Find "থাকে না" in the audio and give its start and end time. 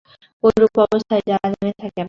1.73-1.99